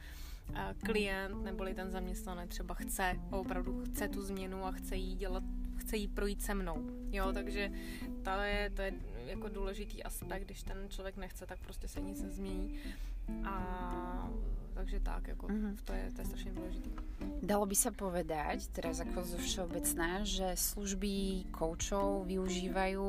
klient 0.85 1.43
neboli 1.43 1.73
ten 1.73 1.91
zaměstnanec 1.91 2.49
třeba 2.49 2.75
chce, 2.75 3.19
opravdu 3.31 3.83
chce 3.85 4.07
tu 4.07 4.21
změnu 4.21 4.65
a 4.65 4.71
chce 4.71 4.95
jí 4.95 5.15
dělat, 5.15 5.43
chce 5.77 5.97
jí 5.97 6.07
projít 6.07 6.41
se 6.41 6.53
mnou. 6.53 6.89
Jo, 7.11 7.31
takže 7.33 7.71
to 8.23 8.29
je, 8.29 8.71
to 8.75 8.81
je 8.81 8.93
jako 9.25 9.49
důležitý 9.49 10.03
aspekt, 10.03 10.43
když 10.43 10.63
ten 10.63 10.77
člověk 10.89 11.17
nechce, 11.17 11.45
tak 11.45 11.59
prostě 11.59 11.87
se 11.87 12.01
nic 12.01 12.21
nezmění. 12.21 12.79
Takže 14.85 14.99
tak, 14.99 15.27
jako 15.27 15.47
mm-hmm. 15.47 15.75
to, 15.83 15.93
je, 15.93 16.11
to 16.15 16.21
je 16.21 16.25
strašně 16.25 16.51
důležité. 16.51 16.89
Dalo 17.41 17.65
by 17.65 17.75
se 17.75 17.91
povedať, 17.91 18.67
teraz 18.67 18.99
jako 18.99 19.23
zo 19.23 19.37
všeobecné, 19.37 20.21
že 20.21 20.53
služby 20.53 21.43
koučov 21.49 22.29
využívají 22.29 23.01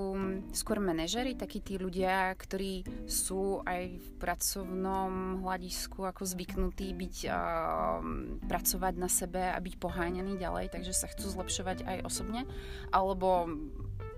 skôr 0.57 0.81
manažery, 0.81 1.37
takí 1.37 1.61
tí 1.61 1.77
ľudia, 1.77 2.33
ktorí 2.33 2.81
sú 3.05 3.61
aj 3.69 3.93
v 3.93 4.09
pracovnom 4.17 5.45
hľadisku 5.45 6.01
ako 6.09 6.25
zvyknutí 6.25 6.97
byť, 6.97 7.17
uh, 7.29 8.01
pracovať 8.49 8.95
na 8.97 9.09
sebe 9.13 9.45
a 9.53 9.61
byť 9.61 9.75
poháňaní 9.77 10.41
ďalej, 10.41 10.73
takže 10.73 10.97
sa 10.97 11.13
chcú 11.13 11.29
zlepšovať 11.29 11.85
aj 11.85 11.99
osobně, 12.09 12.49
alebo 12.93 13.53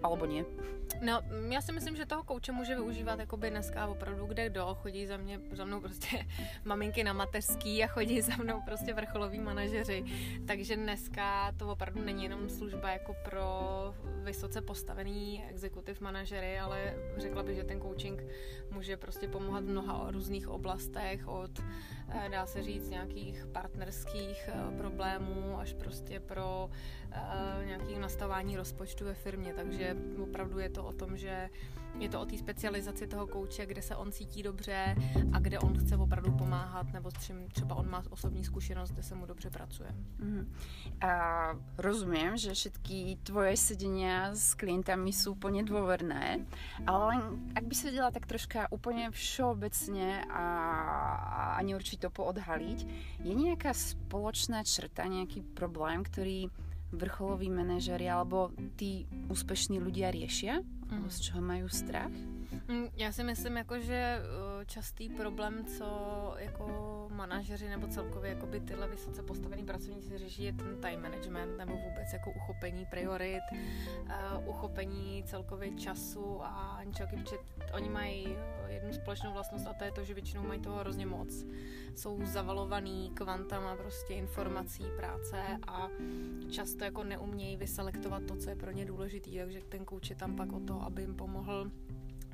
alebo 0.03 0.27
nie? 0.27 0.47
No, 1.01 1.23
já 1.51 1.61
si 1.61 1.73
myslím, 1.73 1.97
že 1.97 2.07
toho 2.07 2.23
kouče 2.23 2.53
může 2.53 2.75
využívat 2.75 3.19
jakoby 3.19 3.51
dneska 3.51 3.87
opravdu 3.87 4.27
kde 4.27 4.49
kdo. 4.49 4.75
Chodí 4.75 5.07
za, 5.07 5.17
mě, 5.17 5.41
za 5.53 5.65
mnou 5.65 5.81
prostě 5.81 6.27
maminky 6.65 7.05
na 7.05 7.13
mateřský 7.13 7.85
a 7.85 7.87
chodí 7.87 8.21
za 8.21 8.37
mnou 8.37 8.63
prostě 8.65 8.95
vrcholoví 8.95 9.41
manažeři. 9.41 10.05
Takže 10.47 10.77
dneska 10.77 11.53
to 11.53 11.73
opravdu 11.73 12.05
není 12.05 12.23
jenom 12.23 12.49
služba 12.49 12.91
jako 12.91 13.15
pro 13.25 13.49
vysoce 14.23 14.61
postavený 14.61 15.45
executive 15.49 15.99
manažery, 16.01 16.59
ale 16.59 16.95
řekla 17.17 17.43
bych, 17.43 17.57
že 17.57 17.65
ten 17.65 17.81
coaching 17.81 18.25
může 18.71 18.97
prostě 18.97 19.29
pomáhat 19.29 19.65
v 19.65 19.69
mnoha 19.69 20.11
různých 20.11 20.49
oblastech 20.49 21.29
od, 21.29 21.51
eh, 22.09 22.29
dá 22.29 22.47
se 22.47 22.63
říct, 22.63 22.91
nějakých 22.91 23.47
partnerských 23.47 24.49
eh, 24.49 24.77
problémů 24.77 25.59
až 25.59 25.73
prostě 25.73 26.21
pro 26.21 26.71
uh, 27.09 27.67
nějaký 27.67 27.99
nastavání 27.99 28.57
rozpočtu 28.57 29.05
ve 29.05 29.15
firmě. 29.15 29.55
Takže 29.55 29.97
opravdu 30.23 30.59
je 30.59 30.71
to 30.71 30.78
o 30.85 30.93
tom, 30.93 31.17
že 31.17 31.51
je 31.99 32.09
to 32.09 32.21
o 32.21 32.27
té 32.27 32.39
specializaci 32.39 33.07
toho 33.07 33.27
kouče, 33.27 33.67
kde 33.67 33.83
se 33.83 33.97
on 33.97 34.13
cítí 34.13 34.43
dobře 34.43 34.97
a 35.33 35.39
kde 35.39 35.59
on 35.59 35.79
chce 35.79 35.97
opravdu 35.97 36.33
pomáhat, 36.33 36.93
nebo 36.93 37.11
s 37.11 37.33
třeba 37.53 37.75
on 37.75 37.91
má 37.91 38.03
osobní 38.11 38.45
zkušenost, 38.45 38.91
kde 38.91 39.03
se 39.03 39.15
mu 39.15 39.27
dobře 39.27 39.51
pracuje. 39.51 39.91
Mm-hmm. 40.21 40.47
A 41.09 41.53
rozumím, 41.79 42.37
že 42.37 42.55
všetky 42.55 43.19
tvoje 43.23 43.57
sedenia 43.57 44.35
s 44.35 44.55
klientami 44.55 45.13
jsou 45.13 45.33
úplně 45.33 45.65
dôverné, 45.65 46.47
ale 46.87 47.15
ak 47.55 47.65
by 47.65 47.75
se 47.75 47.91
dělala 47.91 48.11
tak 48.11 48.27
troška 48.27 48.73
úplně 48.73 49.11
všeobecně 49.11 50.25
a, 50.31 50.45
ani 51.59 51.75
určitě 51.75 52.09
poodhaliť, 52.09 52.87
je 53.25 53.35
nějaká 53.35 53.75
spoločná 53.75 54.65
črta, 54.65 55.05
nějaký 55.05 55.43
problém, 55.43 56.03
který 56.03 56.49
vrcholoví 56.93 57.53
manažery 57.53 58.09
alebo 58.09 58.53
tí 58.79 59.05
úspešní 59.29 59.83
ľudia 59.83 60.09
riešia? 60.13 60.65
Mm. 60.91 61.11
Z 61.11 61.21
čeho 61.21 61.41
mají 61.41 61.63
strach? 61.67 62.11
Mm, 62.69 62.87
já 62.97 63.13
si 63.13 63.25
myslím, 63.25 63.57
jako, 63.57 63.81
že 63.81 63.95
eh, 63.95 64.65
častý 64.67 65.09
problém, 65.09 65.65
co 65.65 65.87
jako 66.39 67.09
manažeři 67.13 67.69
nebo 67.69 67.87
celkově 67.87 68.31
jako 68.31 68.47
by 68.47 68.61
tyhle 68.61 68.89
vysoce 68.89 69.23
postavený 69.23 69.65
pracovníci 69.65 70.19
řeší, 70.19 70.43
je 70.43 70.53
ten 70.53 70.81
time 70.81 71.03
management 71.03 71.57
nebo 71.57 71.73
vůbec 71.73 72.13
jako 72.13 72.31
uchopení 72.31 72.87
priorit, 72.87 73.43
uh, 73.53 74.49
uchopení 74.49 75.25
celkově 75.27 75.75
času 75.75 76.41
a 76.43 76.81
něčeho, 76.85 77.09
protože 77.09 77.37
oni 77.73 77.89
mají 77.89 78.37
jednu 78.69 78.93
společnou 78.93 79.33
vlastnost 79.33 79.67
a 79.67 79.73
to 79.73 79.85
je 79.85 79.93
to, 79.93 80.05
že 80.05 80.15
většinou 80.15 80.43
mají 80.43 80.61
toho 80.61 80.77
hrozně 80.77 81.07
moc. 81.07 81.45
Jsou 81.95 82.19
zavalovaný 82.25 83.11
kvantama 83.15 83.77
prostě 83.77 84.15
informací, 84.15 84.85
práce 84.97 85.43
a 85.67 85.89
často 86.51 86.85
jako 86.85 87.05
neumějí 87.05 87.57
vyselektovat 87.57 88.23
to, 88.23 88.37
co 88.37 88.51
je 88.51 88.57
pro 88.57 88.71
ně 88.71 88.85
důležité, 88.85 89.31
takže 89.31 89.61
ten 89.69 89.85
kouč 89.85 90.11
je 90.11 90.17
tam 90.17 90.37
pak 90.37 90.53
o 90.53 90.61
to, 90.79 90.85
aby 90.85 91.03
jim 91.03 91.15
pomohl 91.15 91.71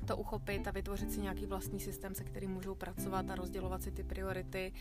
to 0.05 0.17
uchopit 0.17 0.67
a 0.67 0.71
vytvořit 0.71 1.11
si 1.11 1.21
nějaký 1.21 1.45
vlastní 1.45 1.79
systém, 1.79 2.15
se 2.15 2.23
kterým 2.23 2.51
můžou 2.51 2.75
pracovat 2.75 3.29
a 3.29 3.35
rozdělovat 3.35 3.83
si 3.83 3.91
ty 3.91 4.03
priority, 4.03 4.73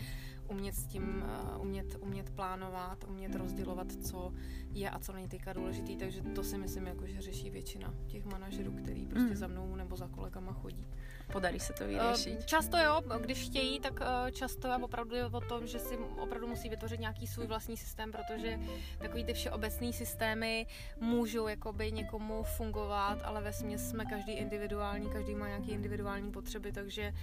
umět 0.48 0.74
s 0.74 0.86
tím, 0.86 1.24
uh, 1.54 1.62
umět, 1.62 1.96
umět 2.00 2.30
plánovat, 2.30 3.04
umět 3.08 3.34
rozdělovat, 3.34 3.92
co 3.92 4.32
je 4.72 4.90
a 4.90 4.98
co 4.98 5.12
není 5.12 5.28
teďka 5.28 5.52
důležitý, 5.52 5.96
takže 5.96 6.22
to 6.22 6.42
si 6.42 6.58
myslím, 6.58 6.86
jako, 6.86 7.06
že 7.06 7.20
řeší 7.20 7.50
většina 7.50 7.94
těch 8.06 8.24
manažerů, 8.24 8.72
který 8.72 9.06
prostě 9.06 9.30
mm. 9.30 9.36
za 9.36 9.46
mnou 9.46 9.76
nebo 9.76 9.96
za 9.96 10.08
kolegama 10.08 10.52
chodí. 10.52 10.86
Podarí 11.32 11.60
se 11.60 11.72
to 11.72 11.86
vyřešit? 11.86 12.38
Uh, 12.38 12.44
často 12.44 12.78
jo, 12.78 13.00
když 13.20 13.44
chtějí, 13.44 13.80
tak 13.80 14.00
uh, 14.00 14.30
často 14.30 14.68
je 14.68 14.76
opravdu 14.76 15.16
o 15.32 15.40
tom, 15.40 15.66
že 15.66 15.78
si 15.78 15.96
opravdu 15.96 16.46
musí 16.46 16.68
vytvořit 16.68 17.00
nějaký 17.00 17.26
svůj 17.26 17.46
vlastní 17.46 17.76
systém, 17.76 18.12
protože 18.12 18.60
takový 18.98 19.24
ty 19.24 19.32
všeobecný 19.34 19.92
systémy 19.92 20.66
můžou 21.00 21.48
jakoby 21.48 21.92
někomu 21.92 22.42
fungovat, 22.42 23.18
ale 23.24 23.42
ve 23.42 23.52
směs 23.52 23.90
jsme 23.90 24.04
každý 24.04 24.32
individuální, 24.32 25.08
každý 25.10 25.34
má 25.34 25.48
nějaké 25.48 25.70
individuální 25.70 26.30
potřeby, 26.30 26.72
takže 26.72 27.14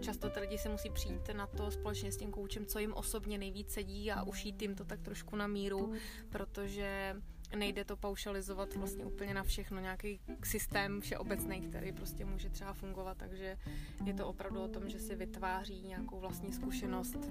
často 0.00 0.30
ty 0.30 0.40
lidi 0.40 0.58
se 0.58 0.68
musí 0.68 0.90
přijít 0.90 1.30
na 1.32 1.46
to 1.46 1.70
společně 1.70 2.12
s 2.12 2.16
tím 2.16 2.23
koučem, 2.30 2.66
co 2.66 2.78
jim 2.78 2.94
osobně 2.94 3.38
nejvíc 3.38 3.70
sedí 3.70 4.12
a 4.12 4.22
ušít 4.22 4.62
jim 4.62 4.74
to 4.74 4.84
tak 4.84 5.00
trošku 5.00 5.36
na 5.36 5.46
míru, 5.46 5.92
protože 6.30 7.16
nejde 7.56 7.84
to 7.84 7.96
paušalizovat 7.96 8.74
vlastně 8.74 9.04
úplně 9.04 9.34
na 9.34 9.42
všechno, 9.42 9.80
nějaký 9.80 10.20
systém 10.44 11.00
všeobecný, 11.00 11.60
který 11.60 11.92
prostě 11.92 12.24
může 12.24 12.50
třeba 12.50 12.72
fungovat, 12.72 13.18
takže 13.18 13.58
je 14.04 14.14
to 14.14 14.28
opravdu 14.28 14.62
o 14.62 14.68
tom, 14.68 14.88
že 14.88 14.98
si 14.98 15.16
vytváří 15.16 15.82
nějakou 15.82 16.20
vlastní 16.20 16.52
zkušenost 16.52 17.30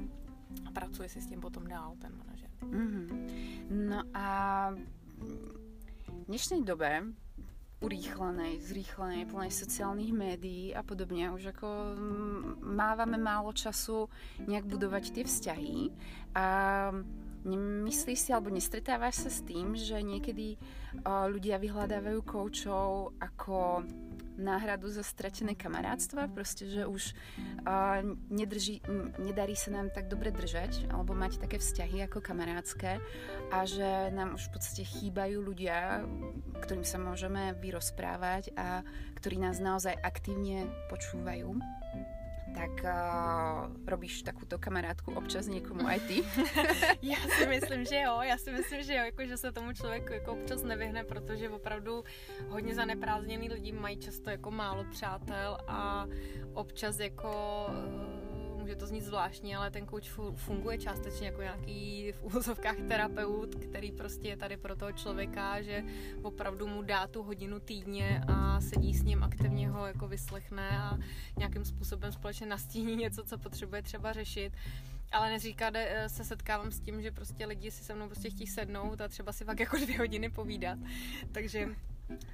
a 0.65 0.71
pracuje 0.71 1.09
si 1.09 1.21
s 1.21 1.27
tím 1.27 1.41
potom 1.41 1.67
dál 1.67 1.95
ten 2.01 2.17
manažer. 2.17 2.49
Mm-hmm. 2.61 3.27
No 3.69 4.03
a 4.13 4.69
v 6.07 6.25
dnešní 6.25 6.65
době 6.65 7.03
urýchlenej, 7.83 8.63
zrýchlenej, 8.63 9.27
plnej 9.27 9.51
sociálnych 9.51 10.13
médií 10.13 10.75
a 10.75 10.83
podobně. 10.83 11.31
Už 11.31 11.43
jako 11.43 11.67
máváme 12.63 13.17
málo 13.17 13.53
času 13.53 14.09
nějak 14.47 14.65
budovat 14.65 15.09
ty 15.09 15.23
vzťahy 15.23 15.91
a 16.35 16.45
Nemyslíš 17.43 18.19
si, 18.19 18.29
alebo 18.31 18.47
nestretávaš 18.47 19.27
sa 19.27 19.31
s 19.31 19.43
tým, 19.43 19.75
že 19.75 19.99
niekedy 19.99 20.55
uh, 20.55 21.27
ľudia 21.27 21.59
vyhľadávajú 21.59 22.23
koučov 22.23 23.19
ako 23.19 23.83
náhradu 24.37 24.89
za 24.89 25.03
stratené 25.03 25.55
kamarátstva, 25.55 26.27
prostě, 26.27 26.65
že 26.65 26.85
už 26.85 27.13
uh, 27.13 27.73
nedrží, 28.29 28.81
nedarí 29.19 29.55
sa 29.55 29.71
nám 29.71 29.89
tak 29.89 30.07
dobre 30.07 30.31
držať, 30.31 30.89
alebo 30.91 31.13
mať 31.13 31.37
také 31.37 31.57
vzťahy 31.57 32.03
ako 32.03 32.21
kamarádské 32.21 32.99
a 33.51 33.65
že 33.65 34.11
nám 34.11 34.33
už 34.33 34.49
v 34.49 34.53
podstate 34.53 34.83
chýbajú 34.83 35.41
ľudia, 35.41 36.03
ktorým 36.61 36.85
sa 36.85 36.97
môžeme 36.97 37.53
vyrozprávať 37.59 38.55
a 38.57 38.81
ktorí 39.19 39.39
nás 39.39 39.59
naozaj 39.59 39.95
aktívne 40.03 40.67
počúvajú 40.89 41.55
tak 42.55 42.71
uh, 42.83 43.87
robíš 43.87 44.21
takovou 44.21 44.45
kamarádku 44.59 45.11
občas 45.13 45.47
někomu 45.47 45.87
aj 45.87 45.99
ty? 45.99 46.23
já 47.01 47.17
si 47.37 47.47
myslím, 47.47 47.85
že 47.85 48.01
jo, 48.01 48.19
já 48.21 48.37
si 48.37 48.51
myslím, 48.51 48.83
že 48.83 48.93
jo, 48.93 49.03
jako, 49.05 49.25
že 49.25 49.37
se 49.37 49.51
tomu 49.51 49.73
člověku 49.73 50.13
jako 50.13 50.31
občas 50.31 50.63
nevyhne, 50.63 51.03
protože 51.03 51.49
opravdu 51.49 52.03
hodně 52.47 52.75
zaneprázdněný 52.75 53.49
lidi 53.49 53.71
mají 53.71 53.97
často 53.97 54.29
jako 54.29 54.51
málo 54.51 54.85
přátel 54.91 55.57
a 55.67 56.07
občas 56.53 56.99
jako 56.99 57.65
uh, 57.69 58.12
může 58.63 58.75
to 58.75 58.87
znít 58.87 59.01
zvláštně, 59.01 59.57
ale 59.57 59.71
ten 59.71 59.87
coach 59.87 60.35
funguje 60.35 60.77
částečně 60.77 61.27
jako 61.27 61.41
nějaký 61.41 62.11
v 62.11 62.23
úvozovkách 62.23 62.75
terapeut, 62.87 63.55
který 63.55 63.91
prostě 63.91 64.27
je 64.27 64.37
tady 64.37 64.57
pro 64.57 64.75
toho 64.75 64.91
člověka, 64.91 65.61
že 65.61 65.83
opravdu 66.21 66.67
mu 66.67 66.81
dá 66.81 67.07
tu 67.07 67.23
hodinu 67.23 67.59
týdně 67.59 68.21
a 68.27 68.61
sedí 68.61 68.93
s 68.93 69.03
ním, 69.03 69.23
aktivně 69.23 69.69
ho 69.69 69.87
jako 69.87 70.07
vyslechne 70.07 70.69
a 70.69 70.97
nějakým 71.37 71.65
způsobem 71.65 72.11
společně 72.11 72.47
nastíní 72.47 72.95
něco, 72.95 73.23
co 73.23 73.37
potřebuje 73.37 73.81
třeba 73.81 74.13
řešit 74.13 74.53
ale 75.11 75.29
neříká, 75.29 75.71
se 76.07 76.23
setkávám 76.23 76.71
s 76.71 76.79
tím, 76.79 77.01
že 77.01 77.11
prostě 77.11 77.45
lidi 77.45 77.71
si 77.71 77.83
se 77.83 77.95
mnou 77.95 78.07
prostě 78.07 78.29
chtějí 78.29 78.47
sednout 78.47 79.01
a 79.01 79.07
třeba 79.07 79.33
si 79.33 79.45
fakt 79.45 79.59
jako 79.59 79.77
dvě 79.77 79.97
hodiny 79.97 80.29
povídat. 80.29 80.79
Takže 81.31 81.69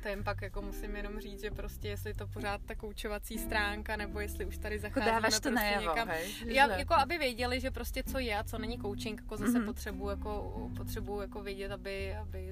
to 0.02 0.08
jen 0.08 0.24
pak 0.24 0.42
jako 0.42 0.62
musím 0.62 0.96
jenom 0.96 1.20
říct, 1.20 1.42
že 1.42 1.52
prostě 1.52 1.88
jestli 1.88 2.14
to 2.14 2.28
pořád 2.28 2.62
ta 2.66 2.76
koučovací 2.76 3.38
stránka, 3.38 3.96
nebo 3.96 4.20
jestli 4.20 4.46
už 4.46 4.58
tady 4.58 4.76
jako 4.76 4.82
zacházíme 4.82 5.12
Dáváš 5.12 5.34
to 5.34 5.42
prostě 5.42 5.52
najevo, 5.52 5.82
někam. 5.82 6.08
Hej? 6.08 6.34
Já, 6.46 6.78
jako 6.78 6.94
aby 6.94 7.18
věděli, 7.18 7.60
že 7.60 7.72
prostě 7.72 8.04
co 8.04 8.20
je 8.20 8.38
a 8.38 8.44
co 8.44 8.58
není 8.58 8.80
coaching, 8.80 9.22
jako 9.22 9.38
zase 9.38 9.52
mm-hmm. 9.52 9.66
potřebuji 9.66 10.10
jako, 10.10 10.70
potřebuji 10.78 11.22
jako 11.22 11.44
vědět, 11.44 11.72
aby, 11.72 12.16
aby, 12.16 12.52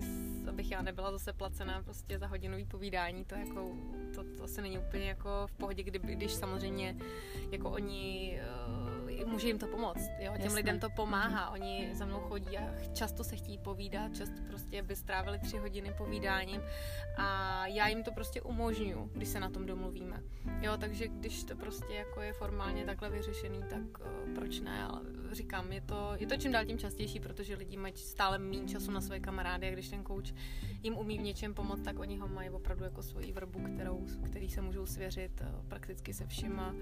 abych 0.49 0.71
já 0.71 0.81
nebyla 0.81 1.11
zase 1.11 1.33
placená 1.33 1.83
prostě 1.83 2.19
za 2.19 2.27
hodinový 2.27 2.65
povídání, 2.65 3.25
to 3.25 3.35
jako, 3.35 3.75
to, 4.15 4.23
to 4.37 4.43
asi 4.43 4.61
není 4.61 4.77
úplně 4.77 5.05
jako 5.05 5.29
v 5.47 5.51
pohodě, 5.51 5.83
kdy, 5.83 5.99
když 5.99 6.33
samozřejmě 6.33 6.95
jako 7.51 7.69
oni 7.69 8.39
uh, 8.67 8.96
může 9.25 9.47
jim 9.47 9.59
to 9.59 9.67
pomoct. 9.67 10.09
Jo? 10.19 10.31
Těm 10.33 10.41
Jasne. 10.41 10.55
lidem 10.55 10.79
to 10.79 10.89
pomáhá. 10.89 11.49
Oni 11.49 11.89
za 11.93 12.05
mnou 12.05 12.19
chodí 12.19 12.57
a 12.57 12.73
často 12.93 13.23
se 13.23 13.35
chtějí 13.35 13.57
povídat, 13.57 14.15
často 14.15 14.41
prostě 14.47 14.83
by 14.83 14.95
strávili 14.95 15.39
tři 15.39 15.57
hodiny 15.57 15.93
povídáním 15.97 16.61
a 17.17 17.67
já 17.67 17.87
jim 17.87 18.03
to 18.03 18.11
prostě 18.11 18.41
umožňuju, 18.41 19.11
když 19.13 19.29
se 19.29 19.39
na 19.39 19.49
tom 19.49 19.65
domluvíme. 19.65 20.23
Jo, 20.61 20.77
takže 20.77 21.07
když 21.07 21.43
to 21.43 21.55
prostě 21.55 21.93
jako 21.93 22.21
je 22.21 22.33
formálně 22.33 22.85
takhle 22.85 23.09
vyřešený, 23.09 23.63
tak 23.69 23.99
uh, 23.99 24.33
proč 24.35 24.59
ne, 24.59 24.83
ale 24.83 25.01
říkám, 25.31 25.71
je 25.71 25.81
to, 25.81 26.11
je 26.19 26.27
to 26.27 26.37
čím 26.37 26.51
dál 26.51 26.65
tím 26.65 26.77
častější, 26.77 27.19
protože 27.19 27.55
lidi 27.55 27.77
mají 27.77 27.93
stále 27.97 28.37
méně 28.37 28.67
času 28.67 28.91
na 28.91 29.01
své 29.01 29.19
kamarády 29.19 29.67
a 29.67 29.71
když 29.71 29.89
ten 29.89 30.03
kouč 30.03 30.33
jim 30.83 30.97
umí 30.97 31.17
v 31.17 31.21
něčem 31.21 31.53
pomoct, 31.53 31.81
tak 31.81 31.99
oni 31.99 32.17
ho 32.17 32.27
mají 32.27 32.49
opravdu 32.49 32.83
jako 32.83 33.03
svoji 33.03 33.31
vrbu, 33.31 33.59
kterou, 33.75 34.05
který 34.25 34.49
se 34.49 34.61
můžou 34.61 34.85
svěřit 34.85 35.41
uh, 35.41 35.65
prakticky 35.67 36.13
se 36.13 36.27
všima 36.27 36.75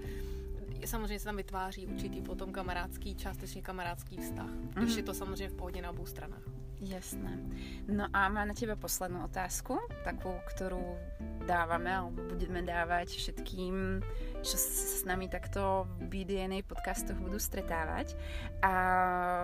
samozřejmě 0.84 1.18
se 1.18 1.24
tam 1.24 1.36
vytváří 1.36 1.86
určitý 1.86 2.20
potom 2.22 2.52
kamarádský, 2.52 3.14
částečně 3.14 3.62
kamarádský 3.62 4.16
vztah, 4.16 4.50
když 4.50 4.92
mm. 4.92 4.96
je 4.96 5.02
to 5.02 5.14
samozřejmě 5.14 5.48
v 5.48 5.54
pohodě 5.54 5.82
na 5.82 5.90
obou 5.90 6.06
stranách. 6.06 6.42
Jasné. 6.80 7.40
No 7.88 8.04
a 8.12 8.28
mám 8.28 8.48
na 8.48 8.54
teba 8.54 8.76
poslednú 8.76 9.24
otázku, 9.24 9.80
takú, 10.04 10.28
ktorú 10.52 11.00
dávame 11.48 11.88
alebo 11.88 12.20
budeme 12.28 12.60
dávať 12.60 13.16
všetkým, 13.16 14.04
čo 14.44 14.56
sa 14.60 15.00
s 15.00 15.02
nami 15.08 15.32
takto 15.32 15.88
v 15.96 16.12
BDNA 16.12 16.60
podcastoch 16.68 17.16
budú 17.16 17.40
stretávať. 17.40 18.12
A 18.60 18.74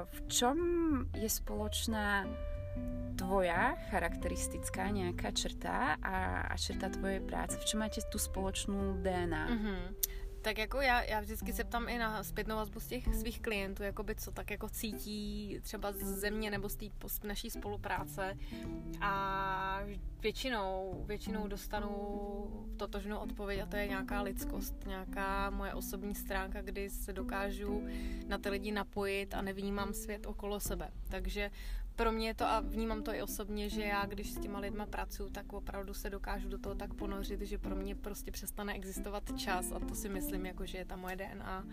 v 0.04 0.18
čom 0.28 0.56
je 1.16 1.28
spoločná 1.30 2.28
tvoja 3.16 3.80
charakteristická 3.88 4.92
nejaká 4.92 5.32
črta 5.32 5.96
a, 6.04 6.48
a 6.52 6.54
črta 6.60 6.92
tvojej 6.92 7.24
práce? 7.24 7.56
V 7.56 7.64
čom 7.64 7.80
máte 7.80 8.04
tú 8.12 8.20
spoločnú 8.20 9.00
DNA? 9.00 9.44
Mm-hmm. 9.48 9.82
Tak 10.42 10.58
jako 10.58 10.80
já, 10.80 11.02
já 11.02 11.20
vždycky 11.20 11.52
se 11.52 11.64
ptám 11.64 11.88
i 11.88 11.99
na 11.99 12.25
zpětnou 12.25 12.56
vazbu 12.56 12.80
z 12.80 12.87
těch 12.87 13.14
svých 13.14 13.40
klientů, 13.40 13.82
jakoby 13.82 14.14
co 14.14 14.30
tak 14.32 14.50
jako 14.50 14.68
cítí 14.68 15.58
třeba 15.62 15.92
z 15.92 15.96
země 15.96 16.50
nebo 16.50 16.68
z 16.68 16.76
té 16.76 16.87
naší 17.25 17.50
spolupráce 17.50 18.37
a 19.00 19.80
většinou, 20.20 21.04
většinou 21.06 21.49
dostanu 21.49 21.88
totožnou 22.76 23.18
odpověď 23.18 23.61
a 23.61 23.66
to 23.66 23.76
je 23.76 23.88
nějaká 23.88 24.22
lidskost, 24.22 24.87
nějaká 24.87 25.50
moje 25.50 25.75
osobní 25.75 26.14
stránka, 26.14 26.62
kdy 26.62 26.90
se 26.90 27.12
dokážu 27.12 27.87
na 28.26 28.38
ty 28.38 28.49
lidi 28.49 28.72
napojit 28.72 29.34
a 29.34 29.42
nevnímám 29.42 29.92
svět 29.94 30.26
okolo 30.26 30.61
sebe. 30.61 30.90
Takže 31.08 31.50
pro 31.96 32.12
mě 32.12 32.34
to, 32.34 32.44
a 32.44 32.61
vnímám 32.61 33.02
to 33.02 33.14
i 33.14 33.22
osobně, 33.22 33.68
že 33.68 33.82
já, 33.82 34.06
když 34.06 34.30
s 34.30 34.38
těma 34.38 34.58
lidma 34.58 34.87
pracuji, 34.87 35.30
tak 35.30 35.52
opravdu 35.52 35.94
se 35.94 36.11
dokážu 36.11 36.49
do 36.49 36.58
toho 36.58 36.75
tak 36.75 36.94
ponořit, 36.94 37.40
že 37.40 37.58
pro 37.58 37.76
mě 37.76 37.94
prostě 37.94 38.30
přestane 38.30 38.75
existovat 38.75 39.38
čas 39.38 39.72
a 39.72 39.78
to 39.78 39.94
si 39.94 40.08
myslím, 40.08 40.46
jako, 40.46 40.66
že 40.66 40.78
je 40.78 40.84
ta 40.84 40.96
moje 40.96 41.16
DNA, 41.16 41.64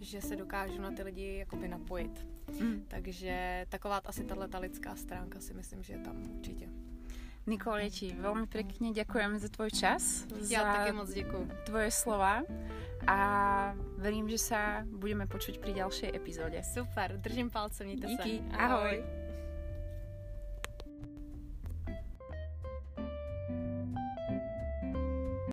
že 0.00 0.20
se 0.22 0.36
dokážu 0.36 0.80
na 0.80 0.90
ty 0.90 1.02
lidi 1.02 1.36
jakoby 1.36 1.68
napojit. 1.68 2.26
Mm. 2.60 2.84
Takže 2.88 3.66
taková 3.68 4.00
asi 4.04 4.24
tahle 4.24 4.48
lidská 4.58 4.96
stránka 4.96 5.40
si 5.40 5.54
myslím, 5.54 5.82
že 5.82 5.92
je 5.92 5.98
tam 5.98 6.22
určitě. 6.36 6.68
Nikole, 7.48 7.88
ja 7.88 7.90
ti 7.90 8.12
veľmi 8.12 8.46
pekne 8.52 8.92
ďakujem 8.92 9.40
za 9.40 9.48
tvoj 9.48 9.72
čas. 9.72 10.28
Ja 10.52 10.60
za 10.60 10.70
také 10.76 10.90
moc 10.92 11.08
ďakujem. 11.08 11.48
Tvoje 11.64 11.90
slova 11.90 12.44
a 13.08 13.18
verím, 13.96 14.28
že 14.28 14.36
sa 14.36 14.84
budeme 14.84 15.24
počuť 15.24 15.56
pri 15.56 15.72
ďalšej 15.72 16.12
epizóde. 16.12 16.60
Super, 16.60 17.16
držím 17.16 17.50
palce, 17.50 17.84
mějte 17.84 18.06
Díky, 18.06 18.38
se. 18.38 18.56
ahoj. 18.56 19.02
ahoj. 19.02 19.19